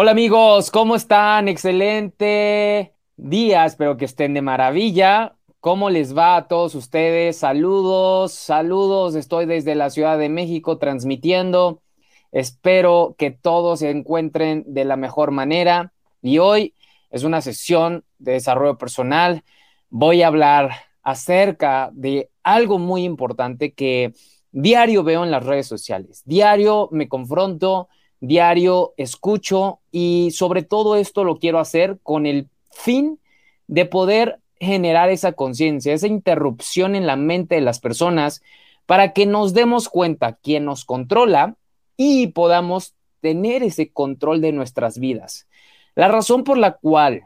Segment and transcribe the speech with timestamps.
[0.00, 1.48] Hola amigos, ¿cómo están?
[1.48, 5.34] Excelente día, espero que estén de maravilla.
[5.58, 7.38] ¿Cómo les va a todos ustedes?
[7.38, 9.16] Saludos, saludos.
[9.16, 11.82] Estoy desde la Ciudad de México transmitiendo.
[12.30, 15.92] Espero que todos se encuentren de la mejor manera.
[16.22, 16.74] Y hoy
[17.10, 19.42] es una sesión de desarrollo personal.
[19.90, 20.70] Voy a hablar
[21.02, 24.12] acerca de algo muy importante que
[24.52, 26.22] diario veo en las redes sociales.
[26.24, 27.88] Diario me confronto
[28.20, 33.18] diario, escucho y sobre todo esto lo quiero hacer con el fin
[33.66, 38.42] de poder generar esa conciencia, esa interrupción en la mente de las personas
[38.86, 41.56] para que nos demos cuenta quién nos controla
[41.96, 45.46] y podamos tener ese control de nuestras vidas.
[45.94, 47.24] La razón por la cual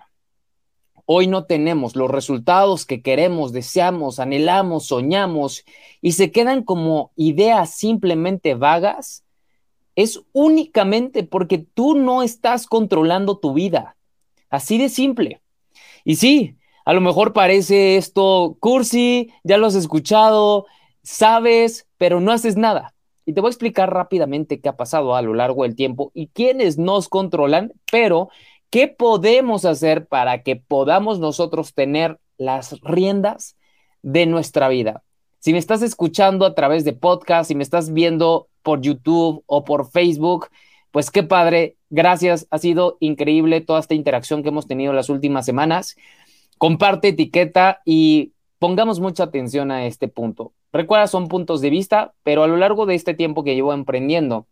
[1.07, 5.65] hoy no tenemos los resultados que queremos, deseamos, anhelamos, soñamos
[6.01, 9.25] y se quedan como ideas simplemente vagas
[9.97, 13.97] es únicamente porque tú no estás controlando tu vida.
[14.51, 15.41] Así de simple.
[16.05, 20.67] Y sí, a lo mejor parece esto cursi, ya lo has escuchado,
[21.03, 22.95] sabes, pero no haces nada.
[23.25, 26.27] Y te voy a explicar rápidamente qué ha pasado a lo largo del tiempo y
[26.29, 28.31] quiénes nos controlan, pero
[28.71, 33.57] qué podemos hacer para que podamos nosotros tener las riendas
[34.03, 35.05] de nuestra vida.
[35.39, 39.65] Si me estás escuchando a través de podcast, si me estás viendo por YouTube o
[39.65, 40.49] por Facebook.
[40.91, 45.47] Pues qué padre, gracias, ha sido increíble toda esta interacción que hemos tenido las últimas
[45.47, 45.97] semanas.
[46.59, 50.53] Comparte, etiqueta y pongamos mucha atención a este punto.
[50.73, 54.47] Recuerda, son puntos de vista, pero a lo largo de este tiempo que llevo emprendiendo,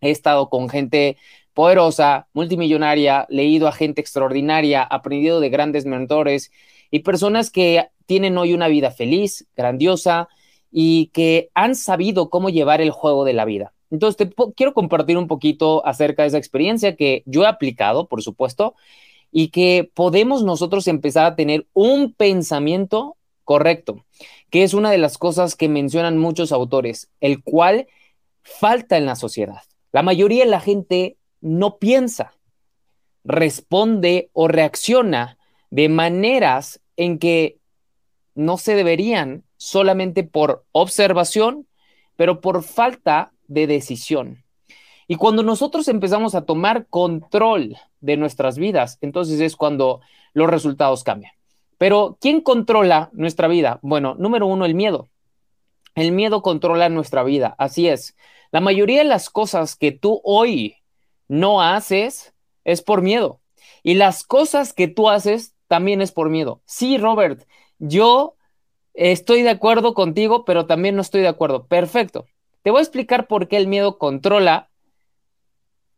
[0.00, 1.16] he estado con gente
[1.54, 6.52] poderosa, multimillonaria, leído a gente extraordinaria, aprendido de grandes mentores
[6.90, 10.28] y personas que tienen hoy una vida feliz, grandiosa,
[10.70, 13.72] y que han sabido cómo llevar el juego de la vida.
[13.90, 18.22] Entonces, te quiero compartir un poquito acerca de esa experiencia que yo he aplicado, por
[18.22, 18.74] supuesto,
[19.30, 24.04] y que podemos nosotros empezar a tener un pensamiento correcto,
[24.50, 27.86] que es una de las cosas que mencionan muchos autores, el cual
[28.42, 29.62] falta en la sociedad.
[29.92, 32.34] La mayoría de la gente no piensa,
[33.24, 35.38] responde o reacciona
[35.70, 37.58] de maneras en que
[38.34, 41.66] no se deberían solamente por observación,
[42.16, 44.44] pero por falta de decisión.
[45.08, 50.00] Y cuando nosotros empezamos a tomar control de nuestras vidas, entonces es cuando
[50.32, 51.32] los resultados cambian.
[51.78, 53.78] Pero ¿quién controla nuestra vida?
[53.82, 55.08] Bueno, número uno, el miedo.
[55.94, 58.16] El miedo controla nuestra vida, así es.
[58.50, 60.76] La mayoría de las cosas que tú hoy
[61.28, 62.34] no haces
[62.64, 63.40] es por miedo.
[63.82, 66.60] Y las cosas que tú haces también es por miedo.
[66.64, 67.46] Sí, Robert,
[67.78, 68.35] yo
[68.96, 71.66] estoy de acuerdo contigo, pero también no estoy de acuerdo.
[71.66, 72.26] Perfecto.
[72.62, 74.70] Te voy a explicar por qué el miedo controla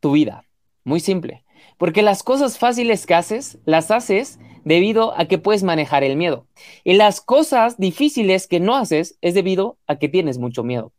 [0.00, 0.44] tu vida.
[0.84, 1.44] Muy simple.
[1.78, 6.46] Porque las cosas fáciles que haces, las haces debido a que puedes manejar el miedo.
[6.84, 10.93] Y las cosas difíciles que no haces es debido a que tienes mucho miedo.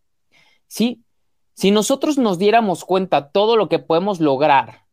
[0.68, 1.04] Sí,
[1.54, 4.86] si nosotros nos diéramos cuenta todo lo que podemos lograr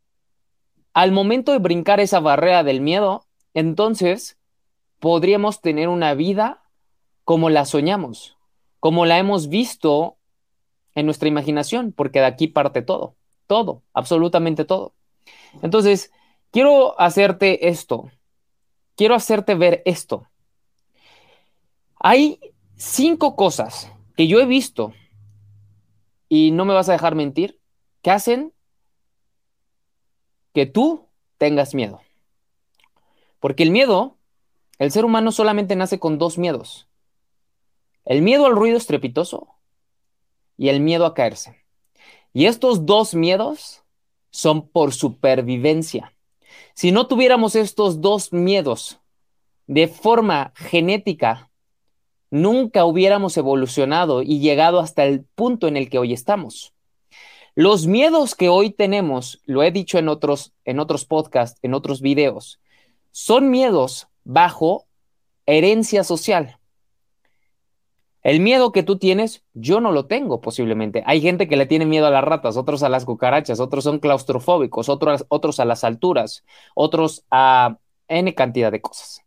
[0.92, 4.38] al momento de brincar esa barrera del miedo, entonces
[4.98, 6.65] podríamos tener una vida
[7.26, 8.36] como la soñamos,
[8.78, 10.16] como la hemos visto
[10.94, 13.16] en nuestra imaginación, porque de aquí parte todo,
[13.48, 14.94] todo, absolutamente todo.
[15.60, 16.12] Entonces,
[16.52, 18.12] quiero hacerte esto,
[18.94, 20.28] quiero hacerte ver esto.
[21.98, 22.38] Hay
[22.76, 24.94] cinco cosas que yo he visto,
[26.28, 27.58] y no me vas a dejar mentir,
[28.02, 28.52] que hacen
[30.54, 31.08] que tú
[31.38, 32.00] tengas miedo.
[33.40, 34.16] Porque el miedo,
[34.78, 36.86] el ser humano solamente nace con dos miedos.
[38.06, 39.48] El miedo al ruido estrepitoso
[40.56, 41.56] y el miedo a caerse.
[42.32, 43.82] Y estos dos miedos
[44.30, 46.14] son por supervivencia.
[46.74, 49.00] Si no tuviéramos estos dos miedos
[49.66, 51.50] de forma genética,
[52.30, 56.74] nunca hubiéramos evolucionado y llegado hasta el punto en el que hoy estamos.
[57.56, 62.02] Los miedos que hoy tenemos, lo he dicho en otros, en otros podcasts, en otros
[62.02, 62.60] videos,
[63.10, 64.86] son miedos bajo
[65.46, 66.55] herencia social.
[68.26, 71.04] El miedo que tú tienes, yo no lo tengo posiblemente.
[71.06, 74.00] Hay gente que le tiene miedo a las ratas, otros a las cucarachas, otros son
[74.00, 76.44] claustrofóbicos, otros, otros a las alturas,
[76.74, 77.78] otros a
[78.08, 79.22] N cantidad de cosas.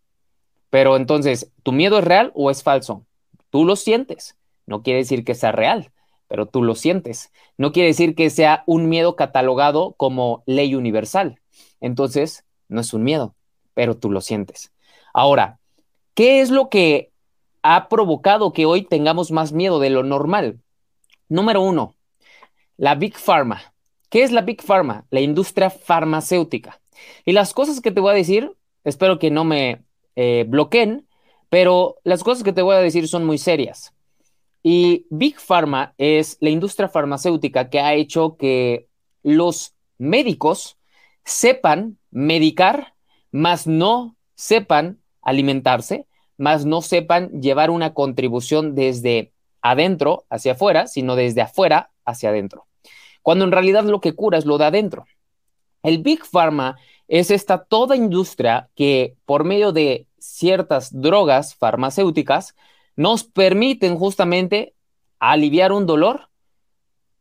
[0.69, 3.05] Pero entonces, ¿tu miedo es real o es falso?
[3.49, 4.35] Tú lo sientes.
[4.65, 5.93] No quiere decir que sea real
[6.29, 7.31] pero tú lo sientes.
[7.57, 11.41] No quiere decir que sea un miedo catalogado como ley universal.
[11.81, 13.35] Entonces, no es un miedo,
[13.73, 14.71] pero tú lo sientes.
[15.11, 15.59] Ahora,
[16.13, 17.08] ¿qué es lo que
[17.71, 20.59] ha provocado que hoy tengamos más miedo de lo normal?
[21.27, 21.93] Número uno,
[22.77, 23.61] la Big Pharma.
[24.09, 25.05] ¿Qué es la Big Pharma?
[25.11, 26.81] La industria farmacéutica.
[27.25, 29.83] Y las cosas que te voy a decir, espero que no me
[30.15, 31.07] eh, bloqueen,
[31.49, 33.93] pero las cosas que te voy a decir son muy serias.
[34.63, 38.87] Y Big Pharma es la industria farmacéutica que ha hecho que
[39.21, 40.79] los médicos
[41.23, 42.95] sepan medicar,
[43.31, 46.07] más no sepan alimentarse,
[46.39, 52.65] más no sepan llevar una contribución desde adentro hacia afuera, sino desde afuera hacia adentro.
[53.21, 55.05] Cuando en realidad lo que cura es lo de adentro.
[55.83, 56.77] El Big Pharma
[57.07, 62.55] es esta toda industria que por medio de ciertas drogas farmacéuticas
[62.95, 64.73] nos permiten justamente
[65.19, 66.29] aliviar un dolor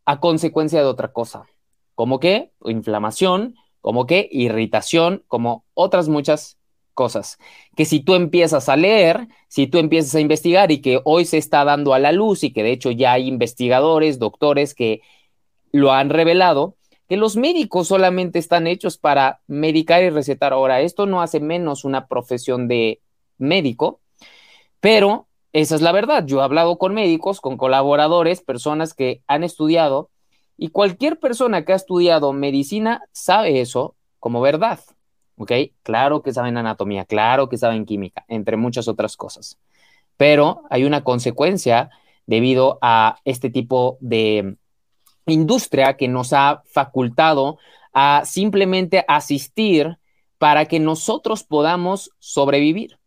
[0.04, 1.46] a consecuencia de otra cosa,
[1.94, 6.57] como que inflamación, como que irritación, como otras muchas
[6.98, 7.38] cosas,
[7.76, 11.38] que si tú empiezas a leer, si tú empiezas a investigar y que hoy se
[11.38, 15.02] está dando a la luz y que de hecho ya hay investigadores, doctores que
[15.70, 16.74] lo han revelado,
[17.08, 20.52] que los médicos solamente están hechos para medicar y recetar.
[20.52, 23.00] Ahora, esto no hace menos una profesión de
[23.38, 24.00] médico,
[24.80, 26.26] pero esa es la verdad.
[26.26, 30.10] Yo he hablado con médicos, con colaboradores, personas que han estudiado
[30.56, 34.80] y cualquier persona que ha estudiado medicina sabe eso como verdad.
[35.38, 35.52] ¿Ok?
[35.82, 39.58] Claro que saben anatomía, claro que saben química, entre muchas otras cosas.
[40.16, 41.90] Pero hay una consecuencia
[42.26, 44.56] debido a este tipo de
[45.26, 47.58] industria que nos ha facultado
[47.92, 49.98] a simplemente asistir
[50.38, 52.98] para que nosotros podamos sobrevivir.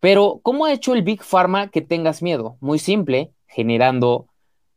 [0.00, 2.56] Pero, ¿cómo ha hecho el Big Pharma que tengas miedo?
[2.60, 4.28] Muy simple, generando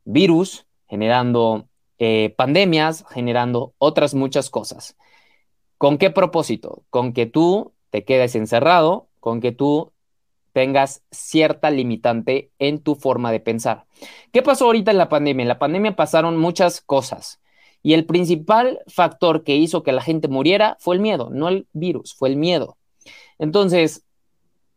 [0.06, 1.68] virus, generando
[2.00, 4.96] eh, pandemias, generando otras muchas cosas.
[5.78, 6.84] ¿Con qué propósito?
[6.90, 9.92] Con que tú te quedes encerrado, con que tú
[10.54, 13.86] tengas cierta limitante en tu forma de pensar.
[14.32, 15.44] ¿Qué pasó ahorita en la pandemia?
[15.44, 17.40] En la pandemia pasaron muchas cosas
[17.84, 21.68] y el principal factor que hizo que la gente muriera fue el miedo, no el
[21.74, 22.78] virus, fue el miedo.
[23.38, 24.04] Entonces,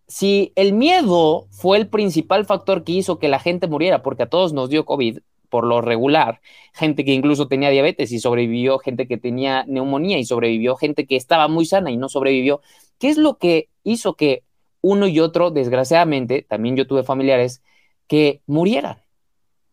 [0.06, 4.28] si el miedo fue el principal factor que hizo que la gente muriera, porque a
[4.28, 5.20] todos nos dio COVID
[5.50, 6.40] por lo regular,
[6.72, 11.16] gente que incluso tenía diabetes y sobrevivió, gente que tenía neumonía y sobrevivió, gente que
[11.16, 12.62] estaba muy sana y no sobrevivió,
[12.98, 14.44] ¿qué es lo que hizo que
[14.80, 17.62] uno y otro, desgraciadamente, también yo tuve familiares
[18.06, 19.02] que murieran?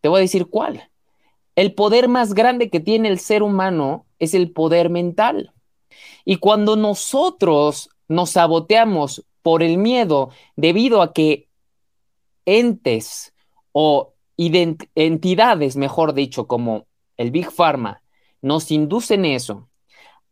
[0.00, 0.90] Te voy a decir cuál.
[1.56, 5.52] El poder más grande que tiene el ser humano es el poder mental.
[6.24, 11.48] Y cuando nosotros nos saboteamos por el miedo debido a que
[12.44, 13.34] entes
[13.72, 14.14] o
[14.94, 18.02] entidades, mejor dicho, como el Big Pharma,
[18.40, 19.68] nos inducen eso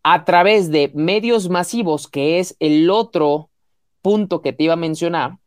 [0.03, 3.51] a través de medios masivos, que es el otro
[4.01, 5.39] punto que te iba a mencionar,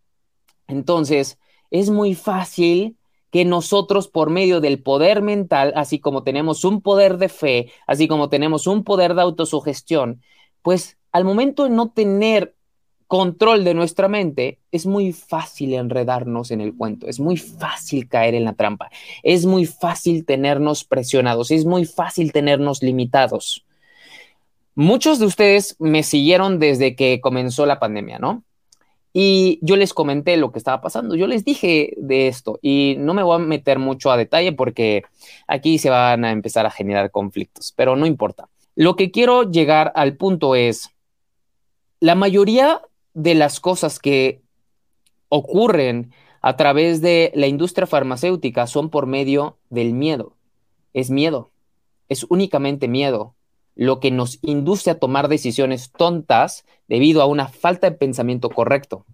[0.68, 1.40] entonces
[1.72, 2.98] es muy fácil
[3.32, 8.08] que nosotros por medio del poder mental, así como tenemos un poder de fe, así
[8.08, 10.22] como tenemos un poder de autosugestión,
[10.62, 12.56] pues al momento de no tener
[13.10, 18.36] control de nuestra mente, es muy fácil enredarnos en el cuento, es muy fácil caer
[18.36, 18.92] en la trampa,
[19.24, 23.66] es muy fácil tenernos presionados, es muy fácil tenernos limitados.
[24.76, 28.44] Muchos de ustedes me siguieron desde que comenzó la pandemia, ¿no?
[29.12, 33.16] Y yo les comenté lo que estaba pasando, yo les dije de esto y no
[33.16, 35.02] me voy a meter mucho a detalle porque
[35.48, 38.50] aquí se van a empezar a generar conflictos, pero no importa.
[38.76, 40.92] Lo que quiero llegar al punto es,
[42.00, 42.84] la mayoría
[43.22, 44.42] de las cosas que
[45.28, 50.38] ocurren a través de la industria farmacéutica son por medio del miedo.
[50.94, 51.52] Es miedo,
[52.08, 53.36] es únicamente miedo
[53.76, 59.06] lo que nos induce a tomar decisiones tontas debido a una falta de pensamiento correcto.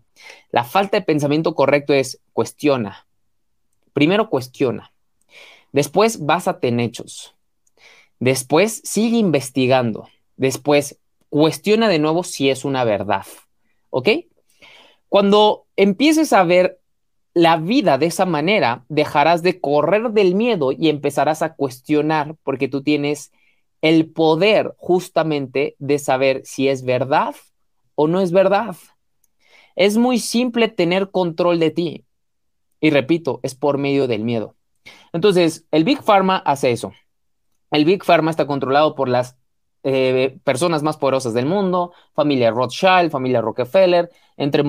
[0.52, 3.08] La falta de pensamiento correcto es cuestiona.
[3.94, 4.94] Primero cuestiona.
[5.72, 7.36] Después básate en hechos.
[8.20, 10.08] Después sigue investigando.
[10.38, 13.26] Después cuestiona de nuevo si es una verdad.
[13.89, 14.10] ¿Ok?
[15.10, 16.80] Cuando empieces a ver
[17.34, 22.68] la vida de esa manera, dejarás de correr del miedo y empezarás a cuestionar porque
[22.68, 23.32] tú tienes
[23.82, 27.36] el poder justamente de saber si es verdad
[27.94, 28.75] o no es verdad.
[29.75, 32.06] Es muy simple tener control de ti.
[32.80, 34.56] Y repito, es por medio del miedo.
[35.12, 36.94] Entonces, el Big Pharma hace eso.
[37.72, 39.38] El Big Pharma está controlado por las
[39.88, 44.63] eh, personas más poderosas del mundo, familia Rothschild, familia Rockefeller, entre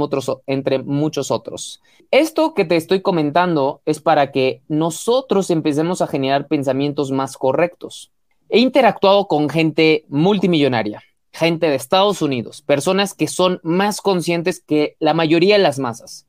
[0.46, 1.80] entre muchos otros.
[2.10, 8.12] Esto que te estoy comentando es para que nosotros empecemos a generar pensamientos más correctos.
[8.50, 14.96] He interactuado con gente multimillonaria, gente de Estados Unidos, personas que son más conscientes que
[14.98, 16.26] la mayoría de las masas.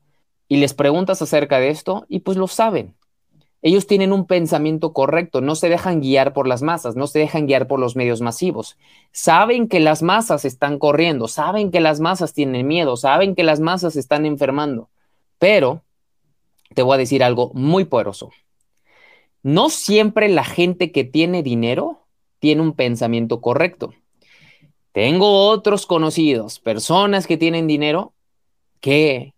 [0.48, 2.94] Y les preguntas acerca de esto y pues lo saben.
[3.60, 7.46] Ellos tienen un pensamiento correcto, no se dejan guiar por las masas, no se dejan
[7.46, 8.76] guiar por los medios masivos.
[9.10, 13.58] Saben que las masas están corriendo, saben que las masas tienen miedo, saben que las
[13.58, 14.90] masas están enfermando.
[15.38, 15.82] Pero
[16.74, 18.30] te voy a decir algo muy poderoso.
[19.42, 22.06] No siempre la gente que tiene dinero
[22.38, 23.92] tiene un pensamiento correcto.
[24.92, 28.14] Tengo otros conocidos, personas que tienen dinero,
[28.80, 29.34] que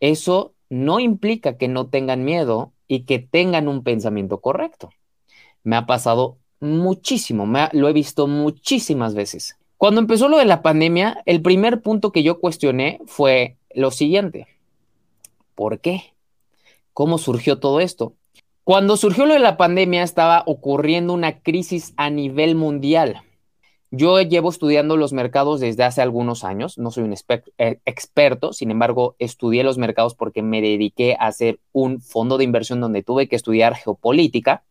[0.00, 4.90] eso no implica que no tengan miedo y que tengan un pensamiento correcto.
[5.64, 9.56] Me ha pasado muchísimo, me lo he visto muchísimas veces.
[9.78, 14.46] Cuando empezó lo de la pandemia, el primer punto que yo cuestioné fue lo siguiente.
[15.54, 16.12] ¿Por qué?
[16.92, 18.12] ¿Cómo surgió todo esto?
[18.62, 23.22] Cuando surgió lo de la pandemia estaba ocurriendo una crisis a nivel mundial.
[23.94, 28.70] Yo llevo estudiando los mercados desde hace algunos años, no soy un eh, experto, sin
[28.70, 33.28] embargo, estudié los mercados porque me dediqué a hacer un fondo de inversión donde tuve
[33.28, 34.64] que estudiar geopolítica.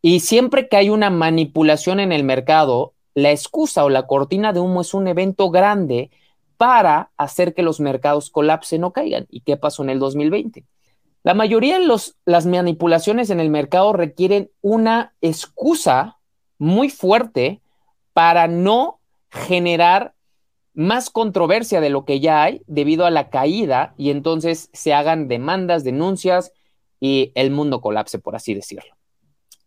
[0.00, 4.60] Y siempre que hay una manipulación en el mercado, la excusa o la cortina de
[4.60, 6.12] humo es un evento grande
[6.56, 9.26] para hacer que los mercados colapsen o caigan.
[9.28, 10.64] ¿Y qué pasó en el 2020?
[11.24, 16.18] La mayoría de los, las manipulaciones en el mercado requieren una excusa
[16.58, 17.60] muy fuerte
[18.18, 18.98] para no
[19.30, 20.12] generar
[20.74, 25.28] más controversia de lo que ya hay debido a la caída y entonces se hagan
[25.28, 26.50] demandas, denuncias
[26.98, 28.96] y el mundo colapse, por así decirlo.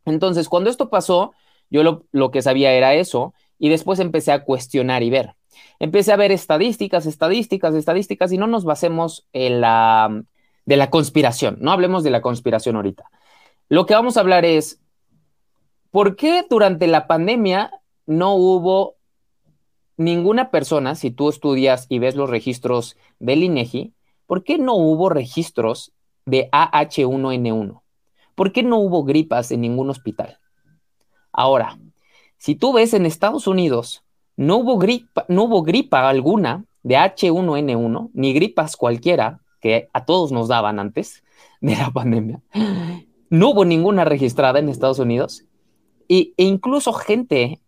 [0.03, 1.31] Entonces, cuando esto pasó,
[1.69, 5.35] yo lo, que sabía era eso y después empecé a cuestionar y ver.
[5.79, 10.25] Empecé a ver estadísticas, estadísticas, estadísticas y no nos basemos en la
[10.65, 11.55] de la conspiración.
[11.61, 13.05] No hablemos de la conspiración ahorita.
[13.69, 14.81] Lo que vamos a hablar es,
[15.89, 17.71] ¿por qué durante la pandemia
[18.11, 18.97] no hubo
[19.95, 23.93] ninguna persona, si tú estudias y ves los registros del INEGI,
[24.27, 25.93] ¿por qué no hubo registros
[26.25, 27.81] de AH1N1?
[28.35, 30.39] ¿Por qué no hubo gripas en ningún hospital?
[31.31, 31.79] Ahora,
[32.37, 34.03] si tú ves en Estados Unidos,
[34.35, 40.33] no hubo gripa, no hubo gripa alguna de H1N1, ni gripas cualquiera, que a todos
[40.33, 41.23] nos daban antes
[41.61, 42.41] de la pandemia.
[43.29, 45.45] No hubo ninguna registrada en Estados Unidos
[46.09, 47.61] e incluso gente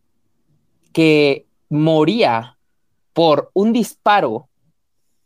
[0.94, 2.58] que moría
[3.14, 4.50] por un disparo,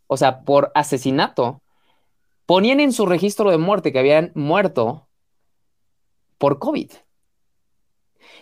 [0.08, 1.62] o sea, por asesinato,
[2.46, 5.08] ponían en su registro de muerte que habían muerto
[6.38, 6.92] por COVID.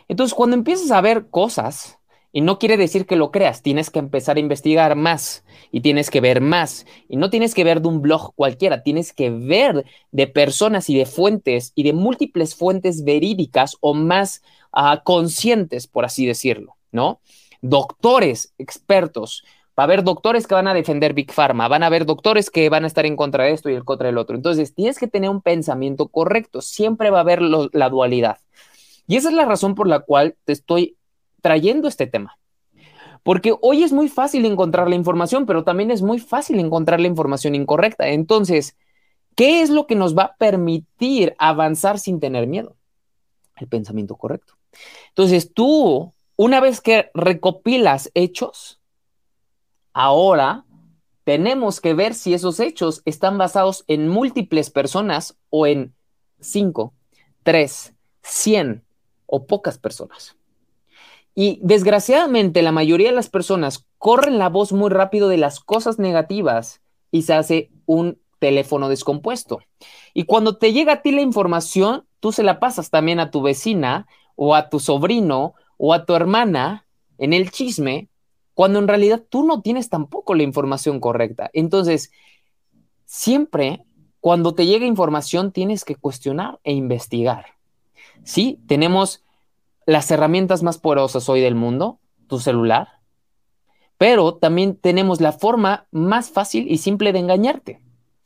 [0.08, 2.00] Entonces, cuando empiezas a ver cosas
[2.32, 6.10] y no quiere decir que lo creas, tienes que empezar a investigar más y tienes
[6.10, 6.86] que ver más.
[7.08, 10.98] Y no tienes que ver de un blog cualquiera, tienes que ver de personas y
[10.98, 17.22] de fuentes y de múltiples fuentes verídicas o más uh, conscientes, por así decirlo, ¿no?
[17.62, 19.44] Doctores, expertos.
[19.78, 22.70] Va a haber doctores que van a defender Big Pharma, van a haber doctores que
[22.70, 24.36] van a estar en contra de esto y en contra del otro.
[24.36, 26.62] Entonces, tienes que tener un pensamiento correcto.
[26.62, 28.38] Siempre va a haber la dualidad.
[29.08, 30.98] Y esa es la razón por la cual te estoy
[31.42, 32.38] trayendo este tema.
[33.22, 37.08] Porque hoy es muy fácil encontrar la información, pero también es muy fácil encontrar la
[37.08, 38.08] información incorrecta.
[38.08, 38.78] Entonces,
[39.36, 42.76] ¿qué es lo que nos va a permitir avanzar sin tener miedo?
[43.58, 44.54] El pensamiento correcto.
[45.10, 48.80] Entonces, tú, una vez que recopilas hechos,
[49.94, 50.66] ahora
[51.24, 55.96] tenemos que ver si esos hechos están basados en múltiples personas o en
[56.40, 56.94] cinco,
[57.44, 58.84] tres, cien
[59.26, 60.36] o pocas personas.
[61.34, 66.00] Y desgraciadamente la mayoría de las personas corren la voz muy rápido de las cosas
[66.00, 69.60] negativas y se hace un teléfono descompuesto.
[70.14, 73.42] Y cuando te llega a ti la información, tú se la pasas también a tu
[73.42, 76.86] vecina o a tu sobrino o a tu hermana
[77.18, 78.10] en el chisme,
[78.54, 81.50] cuando en realidad tú no tienes tampoco la información correcta.
[81.54, 82.12] Entonces,
[83.06, 83.84] siempre
[84.26, 87.46] cuando te llega información tienes que cuestionar e investigar.
[88.24, 89.24] Sí, tenemos
[89.86, 92.88] las herramientas más poderosas hoy del mundo, tu celular,
[94.00, 97.82] pero también tenemos la forma más fácil y simple de engañarte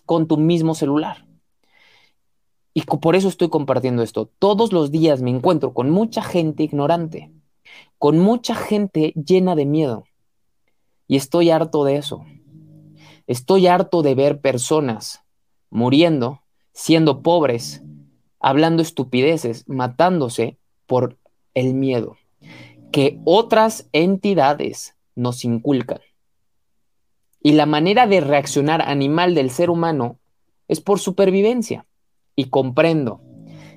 [0.05, 1.25] con tu mismo celular.
[2.73, 4.31] Y por eso estoy compartiendo esto.
[4.39, 7.29] Todos los días me encuentro con mucha gente ignorante,
[7.97, 10.05] con mucha gente llena de miedo.
[11.07, 12.25] Y estoy harto de eso.
[13.27, 15.23] Estoy harto de ver personas
[15.69, 16.41] muriendo,
[16.73, 17.83] siendo pobres,
[18.39, 20.57] hablando estupideces, matándose
[20.87, 21.17] por
[21.53, 22.17] el miedo
[22.91, 25.99] que otras entidades nos inculcan.
[27.41, 30.19] Y la manera de reaccionar animal del ser humano
[30.67, 31.85] es por supervivencia.
[32.35, 33.21] Y comprendo.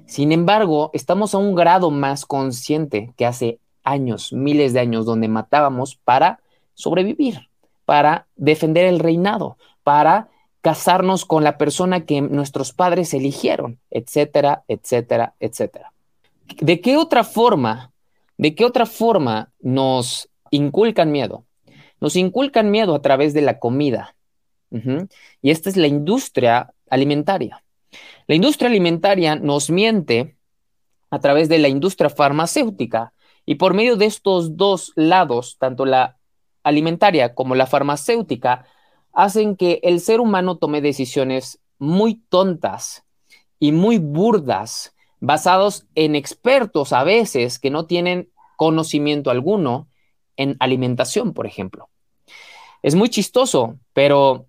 [0.07, 5.29] Sin embargo, estamos a un grado más consciente que hace años, miles de años, donde
[5.29, 6.41] matábamos para
[6.75, 7.49] sobrevivir,
[7.85, 10.29] para defender el reinado, para
[10.61, 15.93] casarnos con la persona que nuestros padres eligieron, etcétera, etcétera, etcétera.
[16.61, 17.93] ¿De qué otra forma,
[18.39, 21.45] de qué otra forma nos inculcan miedo?
[22.01, 24.15] Nos inculcan miedo a través de la comida.
[25.43, 27.63] Y esta es la industria alimentaria.
[28.27, 30.37] La industria alimentaria nos miente
[31.11, 33.13] a través de la industria farmacéutica
[33.45, 36.19] y por medio de estos dos lados, tanto la
[36.63, 38.67] alimentaria como la farmacéutica,
[39.13, 43.05] hacen que el ser humano tome decisiones muy tontas
[43.59, 49.89] y muy burdas, basados en expertos a veces que no tienen conocimiento alguno
[50.37, 51.89] en alimentación, por ejemplo.
[52.83, 54.47] Es muy chistoso, pero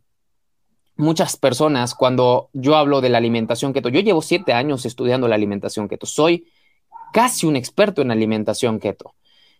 [0.95, 5.35] muchas personas, cuando yo hablo de la alimentación keto, yo llevo siete años estudiando la
[5.35, 6.47] alimentación keto, soy
[7.13, 9.13] casi un experto en alimentación keto.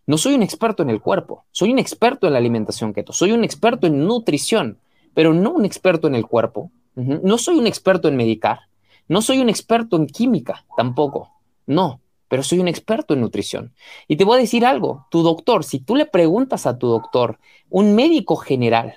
[0.08, 3.32] No soy un experto en el cuerpo, soy un experto en la alimentación keto, soy
[3.32, 4.80] un experto en nutrición,
[5.14, 6.72] pero no un experto en el cuerpo.
[6.96, 8.62] No soy un experto en medicar,
[9.08, 11.32] no soy un experto en química tampoco,
[11.66, 13.74] no, pero soy un experto en nutrición.
[14.08, 17.38] Y te voy a decir algo, tu doctor, si tú le preguntas a tu doctor,
[17.70, 18.96] un médico general,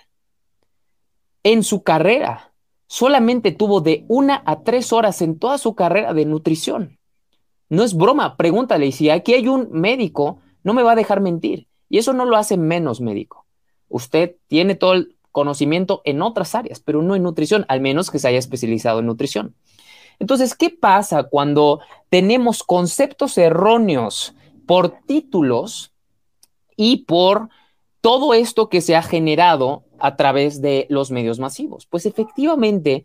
[1.43, 2.53] en su carrera,
[2.87, 6.99] solamente tuvo de una a tres horas en toda su carrera de nutrición.
[7.69, 11.21] No es broma, pregúntale, y si aquí hay un médico, no me va a dejar
[11.21, 11.67] mentir.
[11.89, 13.47] Y eso no lo hace menos médico.
[13.89, 18.19] Usted tiene todo el conocimiento en otras áreas, pero no en nutrición, al menos que
[18.19, 19.55] se haya especializado en nutrición.
[20.19, 24.35] Entonces, ¿qué pasa cuando tenemos conceptos erróneos
[24.67, 25.93] por títulos
[26.77, 27.49] y por
[28.01, 31.87] todo esto que se ha generado a través de los medios masivos.
[31.87, 33.05] Pues efectivamente,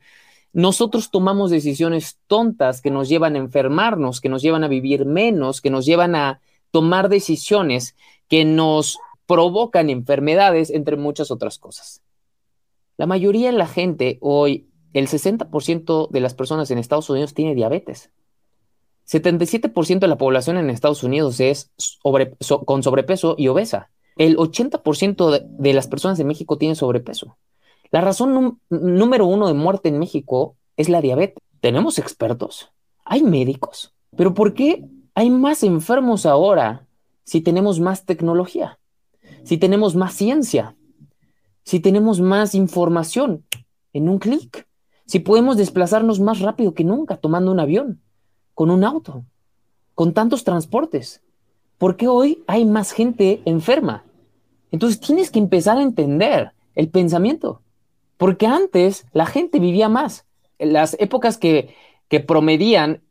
[0.54, 5.62] nosotros tomamos decisiones tontas que nos llevan a enfermarnos, que nos llevan a vivir menos,
[5.62, 7.96] que nos llevan a tomar decisiones
[8.28, 12.02] que nos provocan enfermedades, entre muchas otras cosas.
[12.98, 17.56] La mayoría de la gente hoy, el 60% de las personas en Estados Unidos tiene
[17.56, 18.12] diabetes.
[19.08, 21.72] 77% de la población en Estados Unidos es
[22.66, 27.38] con sobrepeso y obesa el 80% de, las personas en México tienen sobrepeso.
[27.92, 31.44] La razón número uno de muerte en México es la diabetes.
[31.60, 32.72] ¿Tenemos expertos?
[33.06, 33.94] ¿Hay médicos?
[34.16, 36.88] ¿Pero por qué hay más enfermos ahora
[37.24, 38.80] si tenemos más tecnología?
[39.44, 40.76] Si tenemos más ciencia?
[41.64, 43.46] Si tenemos más información
[43.94, 44.68] en un clic?
[45.06, 48.02] Si podemos desplazarnos más rápido que nunca tomando un avión,
[48.54, 49.26] con un auto,
[49.94, 51.22] con tantos transportes.
[51.82, 54.04] ¿por qué hoy hay más gente enferma?
[54.70, 57.64] Entonces tienes que empezar a entender el pensamiento,
[58.22, 60.28] porque antes la gente vivía más.
[60.60, 61.74] Las épocas que,
[62.08, 63.02] que promedían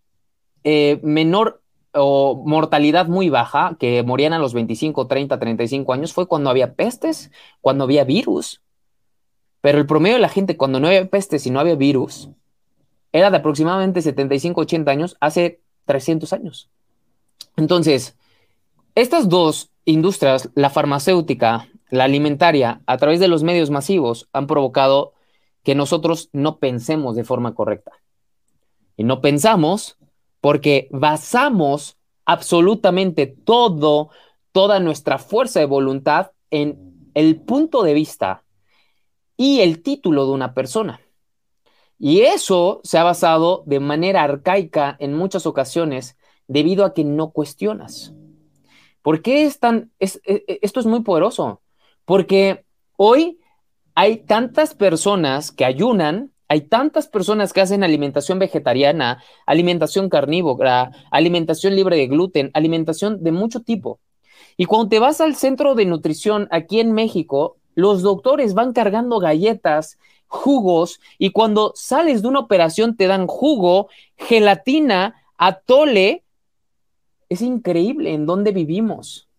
[0.63, 6.29] eh, menor o mortalidad muy baja, que morían a los 25, 30, 35 años, fue
[6.29, 8.63] cuando había pestes, cuando había virus.
[9.61, 12.29] Pero el promedio de la gente cuando no había pestes y no había virus
[13.11, 16.71] era de aproximadamente 75, 80 años hace 300 años.
[17.57, 18.17] Entonces,
[18.95, 25.15] estas dos industrias, la farmacéutica, la alimentaria, a través de los medios masivos, han provocado
[25.63, 27.93] que nosotros no pensemos de forma correcta.
[28.97, 29.99] Y no pensamos
[30.41, 34.11] porque basamos absolutamente todo,
[34.53, 38.45] toda nuestra fuerza de voluntad en el punto de vista
[39.37, 41.01] y el título de una persona.
[41.99, 47.31] Y eso se ha basado de manera arcaica en muchas ocasiones debido a que no
[47.31, 48.15] cuestionas.
[49.03, 51.63] ¿Por qué es tan, e, e, esto es muy poderoso?
[52.11, 52.65] Porque
[52.97, 53.39] hoy
[53.95, 61.77] hay tantas personas que ayunan, hay tantas personas que hacen alimentación vegetariana, alimentación carnívora, alimentación
[61.77, 64.01] libre de gluten, alimentación de mucho tipo.
[64.57, 69.21] Y cuando te vas al centro de nutrición aquí en México, los doctores van cargando
[69.21, 69.97] galletas,
[70.27, 76.25] jugos, y cuando sales de una operación te dan jugo, gelatina, atole,
[77.29, 79.30] Es increíble en dónde vivimos.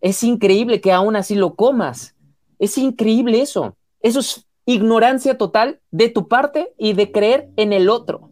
[0.00, 2.14] Es increíble que aún así lo comas.
[2.58, 3.76] Es increíble eso.
[4.00, 8.30] Eso es ignorancia total de tu parte y de creer en el otro.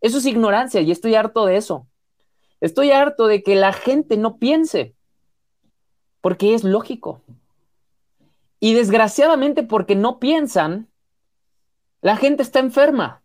[0.00, 1.86] Eso es ignorancia y estoy harto de eso.
[2.60, 4.94] Estoy harto de que la gente no piense,
[6.20, 7.20] porque es lógico.
[8.60, 10.88] Y desgraciadamente porque no piensan,
[12.00, 13.22] la gente está enferma.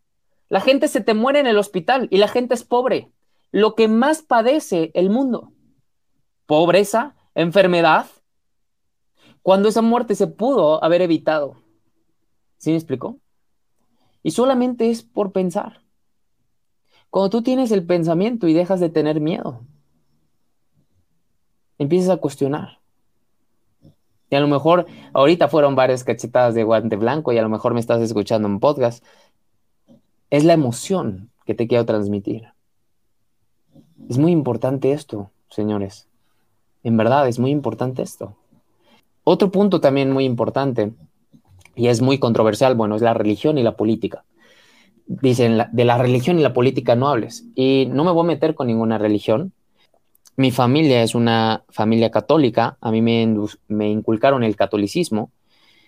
[0.49, 3.11] La gente se te muere en el hospital y la gente es pobre.
[3.51, 5.53] Lo que más padece el mundo.
[6.45, 8.05] Pobreza, enfermedad,
[9.41, 11.55] cuando esa muerte se pudo haber evitado.
[12.57, 13.17] ¿Sí me explicó?
[14.23, 15.81] Y solamente es por pensar.
[17.09, 19.61] Cuando tú tienes el pensamiento y dejas de tener miedo,
[21.77, 22.79] empiezas a cuestionar.
[24.29, 27.73] Y a lo mejor ahorita fueron varias cachetadas de guante blanco y a lo mejor
[27.73, 29.03] me estás escuchando en podcast.
[30.29, 32.49] Es la emoción que te quiero transmitir.
[34.09, 36.08] Es muy importante esto, señores.
[36.83, 38.35] En verdad, es muy importante esto.
[39.23, 40.93] Otro punto también muy importante,
[41.75, 44.25] y es muy controversial, bueno, es la religión y la política.
[45.07, 47.45] Dicen, de la religión y la política no hables.
[47.55, 49.53] Y no me voy a meter con ninguna religión.
[50.35, 53.27] Mi familia es una familia católica, a mí me,
[53.67, 55.31] me inculcaron el catolicismo.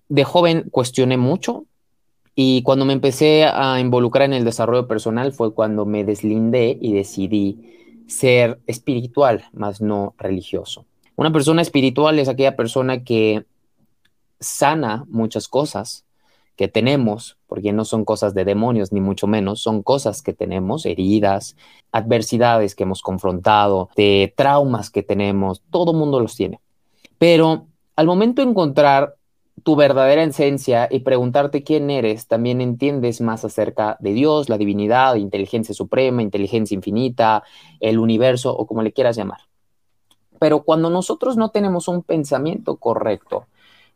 [0.10, 1.65] De joven cuestioné mucho
[2.36, 6.93] y cuando me empecé a involucrar en el desarrollo personal fue cuando me deslindé y
[6.93, 7.80] decidí
[8.12, 10.86] ser espiritual, más no religioso.
[11.15, 13.45] Una persona espiritual es aquella persona que
[14.39, 16.06] sana muchas cosas
[16.56, 20.86] que tenemos, porque no son cosas de demonios, ni mucho menos, son cosas que tenemos,
[20.86, 21.56] heridas,
[21.91, 26.60] adversidades que hemos confrontado, de traumas que tenemos, todo mundo los tiene.
[27.17, 29.15] Pero al momento de encontrar
[29.63, 35.15] tu verdadera esencia y preguntarte quién eres, también entiendes más acerca de Dios, la divinidad,
[35.15, 37.43] inteligencia suprema, inteligencia infinita,
[37.79, 39.41] el universo o como le quieras llamar.
[40.39, 43.45] Pero cuando nosotros no tenemos un pensamiento correcto,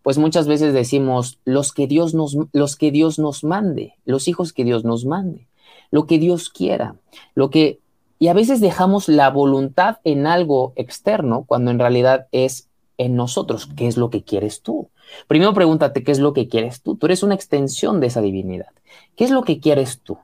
[0.04, 4.54] pues muchas veces decimos los que Dios nos los que Dios nos mande, los hijos
[4.54, 5.48] que Dios nos mande,
[5.90, 6.96] lo que Dios quiera,
[7.34, 7.80] lo que
[8.20, 13.68] y a veces dejamos la voluntad en algo externo cuando en realidad es en nosotros,
[13.76, 14.90] ¿qué es lo que quieres tú?
[15.28, 16.96] Primero pregúntate qué es lo que quieres tú.
[16.96, 18.72] Tú eres una extensión de esa divinidad.
[19.16, 20.18] ¿Qué es lo que quieres tú?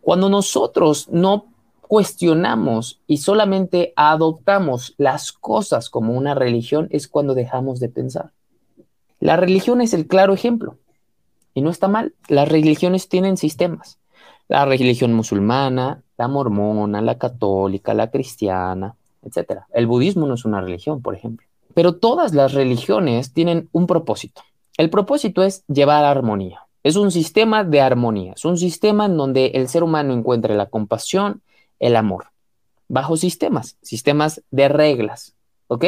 [0.00, 1.46] Cuando nosotros no
[1.90, 8.32] cuestionamos y solamente adoptamos las cosas como una religión es cuando dejamos de pensar.
[9.18, 10.78] La religión es el claro ejemplo
[11.52, 12.14] y no está mal.
[12.28, 13.98] Las religiones tienen sistemas.
[14.46, 19.62] La religión musulmana, la mormona, la católica, la cristiana, etc.
[19.72, 21.46] El budismo no es una religión, por ejemplo.
[21.74, 24.42] Pero todas las religiones tienen un propósito.
[24.76, 26.66] El propósito es llevar armonía.
[26.82, 28.32] Es un sistema de armonía.
[28.32, 31.42] Es un sistema en donde el ser humano encuentra la compasión,
[31.78, 32.26] el amor.
[32.88, 35.34] Bajo sistemas, sistemas de reglas.
[35.68, 35.84] ¿Ok?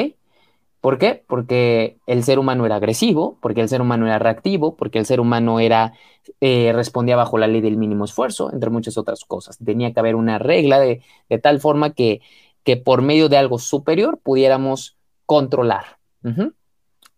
[0.83, 1.25] ¿Por qué?
[1.27, 5.21] Porque el ser humano era agresivo, porque el ser humano era reactivo, porque el ser
[5.21, 5.95] humano era
[6.41, 9.59] eh, respondía bajo la ley del mínimo esfuerzo, entre muchas otras cosas.
[9.65, 12.21] Tenía que haber una regla de, de tal forma que,
[12.65, 15.99] que por medio de algo superior pudiéramos controlar.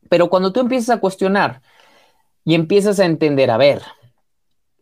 [0.09, 1.63] Pero cuando tú empiezas a cuestionar
[2.45, 3.83] y empiezas a entender, a ver,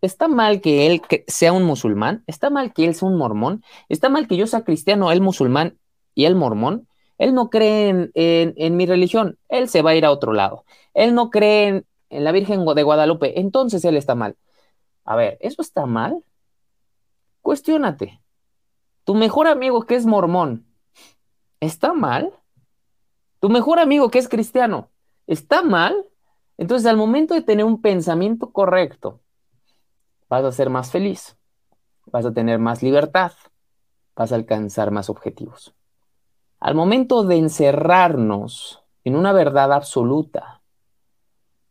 [0.00, 4.08] está mal que él sea un musulmán, está mal que él sea un mormón, está
[4.08, 5.78] mal que yo sea cristiano, él musulmán
[6.14, 10.10] y él mormón, él no cree en, mi religión, él se va a ir a
[10.10, 14.36] otro lado, él no cree en, en la Virgen de Guadalupe, entonces él está mal.
[15.04, 16.22] A ver, ¿eso está mal?
[17.40, 18.20] Cuestiónate.
[19.04, 20.66] Tu mejor amigo que es mormón,
[21.60, 22.32] ¿está mal?
[23.42, 24.88] Tu mejor amigo que es cristiano
[25.26, 26.06] está mal.
[26.58, 29.18] Entonces, al momento de tener un pensamiento correcto,
[30.28, 31.36] vas a ser más feliz,
[32.06, 33.32] vas a tener más libertad,
[34.14, 35.74] vas a alcanzar más objetivos.
[36.60, 40.60] Al momento de encerrarnos en una verdad absoluta,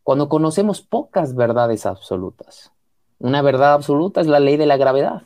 [0.02, 2.70] cuando conocemos pocas verdades absolutas,
[3.18, 5.22] una verdad absoluta es la ley de la gravedad,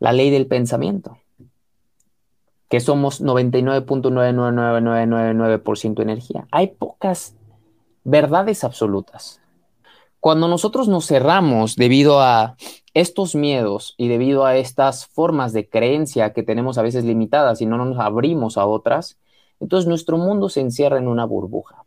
[0.00, 1.16] la ley del pensamiento
[2.70, 6.48] que somos 99.99999% energía.
[6.52, 7.34] Hay pocas
[8.04, 9.42] verdades absolutas.
[10.20, 12.56] Cuando nosotros nos cerramos debido a
[12.94, 17.66] estos miedos y debido a estas formas de creencia que tenemos a veces limitadas y
[17.66, 19.18] no nos abrimos a otras,
[19.58, 21.84] entonces nuestro mundo se encierra en una burbuja.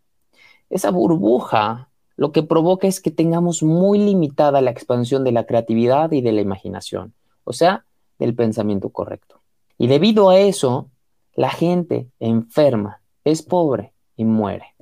[0.69, 6.11] Esa burbuja lo que provoca es que tengamos muy limitada la expansión de la creatividad
[6.11, 7.13] y de la imaginación,
[7.45, 7.85] o sea,
[8.19, 9.42] del pensamiento correcto.
[9.83, 10.91] Y debido a eso,
[11.35, 14.75] la gente enferma, es pobre y muere.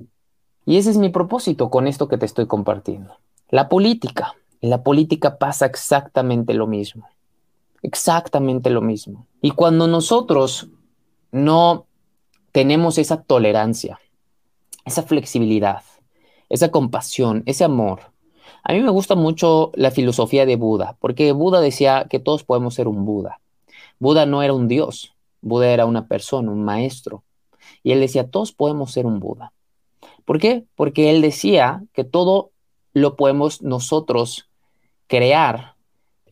[0.64, 3.16] Y ese es mi propósito con esto que te estoy compartiendo.
[3.48, 4.36] La política.
[4.60, 7.08] En la política pasa exactamente lo mismo.
[7.82, 9.26] Exactamente lo mismo.
[9.40, 10.68] Y cuando nosotros
[11.32, 11.86] no
[12.52, 13.98] tenemos esa tolerancia,
[14.84, 15.82] esa flexibilidad,
[16.48, 18.12] esa compasión, ese amor.
[18.62, 22.74] A mí me gusta mucho la filosofía de Buda, porque Buda decía que todos podemos
[22.74, 23.40] ser un Buda.
[24.02, 27.22] Buda no era un dios, Buda era una persona, un maestro.
[27.84, 29.52] Y él decía, todos podemos ser un Buda.
[30.24, 30.64] ¿Por qué?
[30.74, 32.50] Porque él decía que todo
[32.94, 34.50] lo podemos nosotros
[35.06, 35.76] crear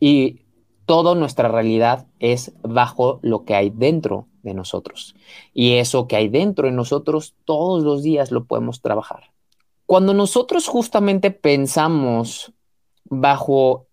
[0.01, 0.41] y
[0.85, 5.15] toda nuestra realidad es bajo lo que hay dentro de nosotros.
[5.53, 9.31] Y eso que hay dentro de nosotros todos los días lo podemos trabajar.
[9.85, 12.51] Cuando nosotros justamente pensamos
[13.05, 13.87] bajo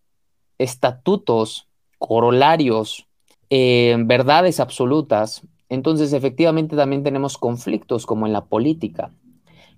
[0.59, 1.69] estatutos,
[2.01, 3.08] corolarios,
[3.51, 9.11] verdades absolutas, entonces efectivamente también tenemos conflictos como en la política,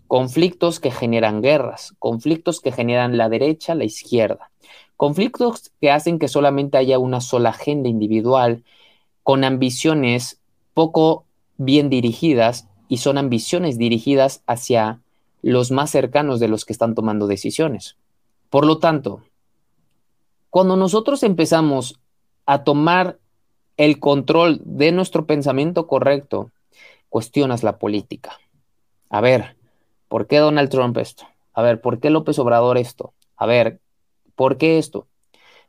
[0.06, 4.50] conflictos que generan guerras, conflictos que generan la derecha, la izquierda,
[4.96, 8.64] conflictos que hacen que solamente haya una sola agenda individual
[9.22, 10.40] con ambiciones
[10.74, 11.24] poco
[11.58, 15.00] bien dirigidas y son ambiciones dirigidas hacia
[15.42, 17.96] los más cercanos de los que están tomando decisiones.
[18.50, 19.22] Por lo tanto,
[20.50, 22.00] cuando nosotros empezamos
[22.46, 23.19] a tomar
[23.84, 26.50] el control de nuestro pensamiento correcto,
[27.08, 28.38] cuestionas la política.
[29.08, 29.56] A ver,
[30.10, 31.22] ¿Por qué Donald Trump esto?
[31.54, 33.14] A ver, ¿por qué López Obrador esto?
[33.36, 33.78] A ver,
[34.34, 35.06] ¿por qué esto?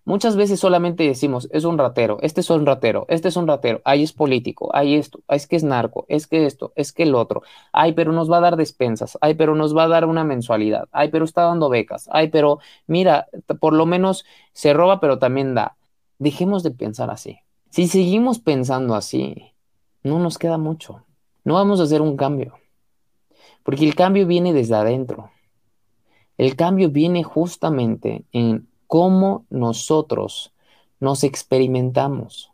[0.03, 3.81] Muchas veces solamente decimos, es un ratero, este es un ratero, este es un ratero,
[3.85, 7.13] ahí es político, ahí esto, es que es narco, es que esto, es que el
[7.13, 10.23] otro, ay, pero nos va a dar despensas, ay, pero nos va a dar una
[10.23, 13.27] mensualidad, ay, pero está dando becas, ay, pero mira,
[13.59, 15.77] por lo menos se roba, pero también da.
[16.17, 17.37] Dejemos de pensar así.
[17.71, 19.53] Si seguimos pensando así,
[20.03, 21.05] no nos queda mucho.
[21.45, 22.55] No vamos a hacer un cambio.
[23.63, 25.31] Porque el cambio viene desde adentro.
[26.37, 30.51] El cambio viene justamente en cómo nosotros
[30.99, 32.51] nos experimentamos.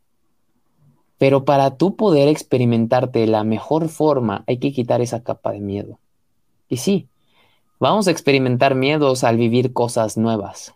[1.18, 5.62] Pero para tú poder experimentarte de la mejor forma, hay que quitar esa capa de
[5.62, 5.98] miedo.
[6.70, 7.08] Y sí,
[7.80, 10.76] vamos a experimentar miedos al vivir cosas nuevas.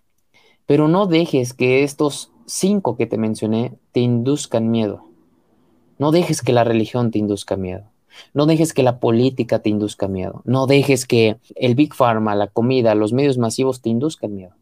[0.65, 5.05] Pero no dejes que estos cinco que te mencioné te induzcan miedo.
[5.97, 7.85] No dejes que la religión te induzca miedo.
[8.33, 10.41] No dejes que la política te induzca miedo.
[10.43, 14.53] No dejes que el Big Pharma, la comida, los medios masivos te induzcan miedo.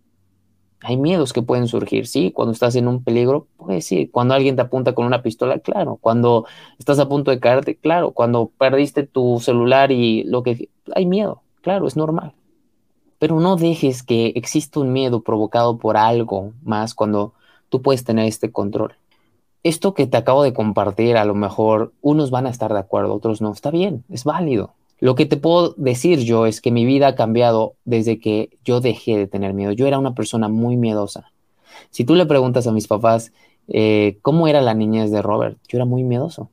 [0.82, 4.56] Hay miedos que pueden surgir, sí, cuando estás en un peligro, pues sí, cuando alguien
[4.56, 6.45] te apunta con una pistola, claro, cuando
[6.78, 10.69] estás a punto de caerte, claro, cuando perdiste tu celular y lo que...
[10.95, 12.34] Hay miedo, claro, es normal.
[13.17, 17.34] Pero no dejes que exista un miedo provocado por algo más cuando
[17.69, 18.95] tú puedes tener este control
[19.63, 23.13] esto que te acabo de compartir, a lo mejor unos van a estar de acuerdo,
[23.13, 23.51] otros no.
[23.51, 24.73] Está bien, es válido.
[24.99, 28.82] Lo que te puedo decir yo es que mi vida ha cambiado desde que yo
[28.82, 29.71] dejé de tener miedo.
[29.71, 31.32] Yo era una persona muy miedosa.
[31.89, 33.32] Si tú le preguntas a mis papás
[33.67, 36.49] eh, cómo era la niñez de Robert, yo era muy miedoso,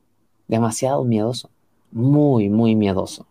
[0.47, 1.49] demasiado miedoso,
[1.91, 3.25] muy, muy miedoso.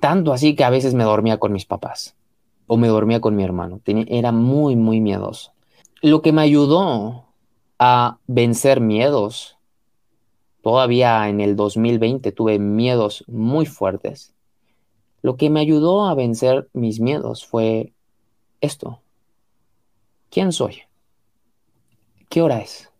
[0.00, 2.14] Tanto así que a veces me dormía con mis papás
[2.66, 3.80] o me dormía con mi hermano.
[3.86, 5.52] era muy, muy miedoso.
[6.00, 7.26] Lo que me ayudó
[7.78, 9.58] a vencer miedos.
[10.62, 14.32] Todavía en el 2020 tuve miedos muy fuertes.
[15.22, 17.92] Lo que me ayudó a vencer mis miedos fue
[18.60, 19.00] esto.
[20.30, 20.82] ¿Quién soy?
[22.28, 22.92] ¿Qué hora es?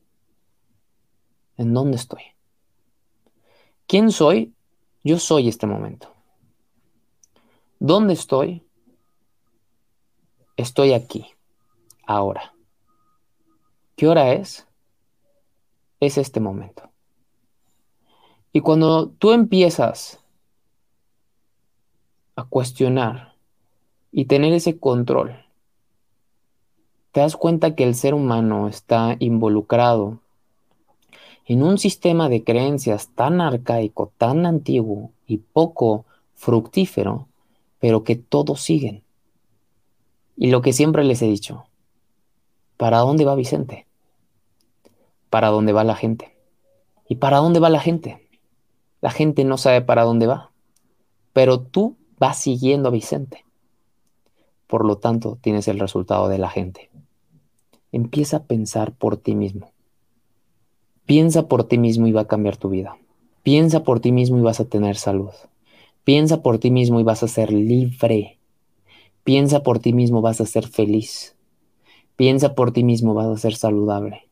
[1.57, 2.23] ¿En dónde estoy?
[3.87, 4.55] ¿Quién soy?
[5.05, 6.13] Yo soy este momento.
[7.79, 8.65] ¿Dónde estoy?
[10.57, 11.27] Estoy aquí,
[12.05, 12.53] ahora.
[13.99, 14.65] ¿Qué hora es?
[15.99, 16.89] es este momento.
[18.53, 20.21] Y cuando tú empiezas
[22.37, 23.35] a cuestionar
[24.13, 25.45] y tener ese control,
[27.11, 30.21] te das cuenta que el ser humano está involucrado
[31.47, 36.05] en un sistema de creencias tan arcaico, tan antiguo y poco
[36.37, 37.27] fructífero,
[37.81, 39.03] pero que todos siguen.
[40.37, 41.67] Y lo que siempre les he dicho,
[42.77, 43.88] ¿para dónde va Vicente?
[45.31, 46.37] Para dónde va la gente.
[47.09, 48.29] ¿Y para dónde va la gente?
[49.01, 50.51] La gente no sabe para dónde va,
[51.33, 53.45] pero tú vas siguiendo a Vicente.
[54.67, 56.91] Por lo tanto, tienes el resultado de la gente.
[57.93, 59.71] Empieza a pensar por ti mismo.
[61.07, 62.99] Piensa por ti mismo y va a cambiar tu vida.
[63.43, 65.33] Piensa por ti mismo y vas a tener salud.
[66.05, 68.39] Piensa por ti mismo y vas a ser libre.
[69.25, 71.37] Piensa por ti mismo vas a ser feliz.
[72.17, 74.28] Piensa por ti mismo vas a ser saludable.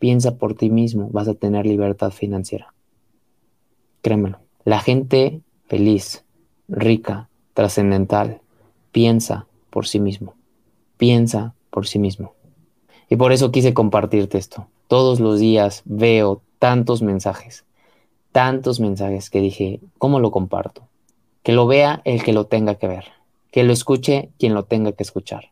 [0.00, 2.74] Piensa por ti mismo, vas a tener libertad financiera.
[4.00, 4.38] Créemelo.
[4.64, 6.24] La gente feliz,
[6.68, 8.40] rica, trascendental,
[8.92, 10.34] piensa por sí mismo.
[10.96, 12.34] Piensa por sí mismo.
[13.10, 14.68] Y por eso quise compartirte esto.
[14.88, 17.66] Todos los días veo tantos mensajes,
[18.32, 20.88] tantos mensajes que dije, ¿cómo lo comparto?
[21.42, 23.04] Que lo vea el que lo tenga que ver,
[23.50, 25.50] que lo escuche quien lo tenga que escuchar.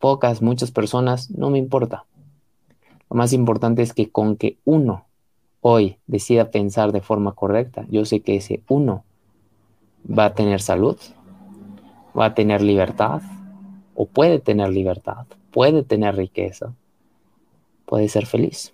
[0.00, 2.06] Pocas, muchas personas, no me importa.
[3.12, 5.04] Lo más importante es que con que uno
[5.60, 9.04] hoy decida pensar de forma correcta, yo sé que ese uno
[10.08, 10.96] va a tener salud,
[12.18, 13.20] va a tener libertad,
[13.94, 16.72] o puede tener libertad, puede tener riqueza,
[17.84, 18.72] puede ser feliz,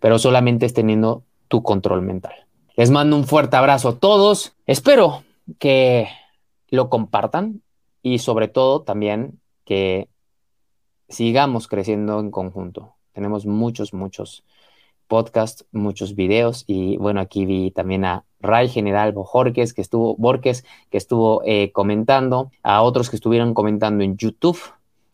[0.00, 2.34] pero solamente es teniendo tu control mental.
[2.74, 4.56] Les mando un fuerte abrazo a todos.
[4.66, 5.22] Espero
[5.60, 6.08] que
[6.68, 7.62] lo compartan
[8.02, 10.08] y sobre todo también que
[11.08, 12.97] sigamos creciendo en conjunto.
[13.18, 14.44] Tenemos muchos, muchos
[15.08, 20.64] podcasts, muchos videos y bueno, aquí vi también a Ray General Bojorques que estuvo, Borges,
[20.88, 24.60] que estuvo eh, comentando, a otros que estuvieron comentando en YouTube.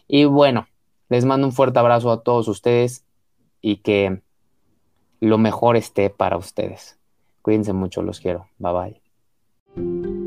[0.07, 0.67] Y bueno,
[1.09, 3.07] les mando un fuerte abrazo a todos ustedes
[3.62, 4.21] y que
[5.21, 6.99] lo mejor esté para ustedes.
[7.40, 8.49] Cuídense mucho, los quiero.
[8.59, 9.01] Bye
[9.75, 10.24] bye.